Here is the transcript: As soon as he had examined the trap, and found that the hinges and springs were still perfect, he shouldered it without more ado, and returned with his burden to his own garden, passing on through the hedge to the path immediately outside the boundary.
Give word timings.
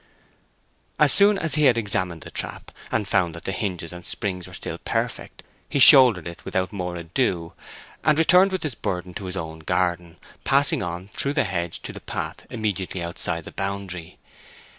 As 0.97 1.13
soon 1.13 1.37
as 1.37 1.53
he 1.53 1.65
had 1.65 1.77
examined 1.77 2.21
the 2.21 2.31
trap, 2.31 2.71
and 2.91 3.07
found 3.07 3.35
that 3.35 3.43
the 3.45 3.51
hinges 3.51 3.93
and 3.93 4.03
springs 4.03 4.47
were 4.47 4.53
still 4.55 4.79
perfect, 4.79 5.43
he 5.69 5.77
shouldered 5.77 6.25
it 6.25 6.43
without 6.43 6.73
more 6.73 6.95
ado, 6.95 7.53
and 8.03 8.17
returned 8.17 8.51
with 8.51 8.63
his 8.63 8.73
burden 8.73 9.13
to 9.13 9.25
his 9.25 9.37
own 9.37 9.59
garden, 9.59 10.17
passing 10.43 10.81
on 10.81 11.09
through 11.09 11.33
the 11.33 11.43
hedge 11.43 11.83
to 11.83 11.93
the 11.93 12.01
path 12.01 12.47
immediately 12.49 13.03
outside 13.03 13.43
the 13.43 13.51
boundary. 13.51 14.17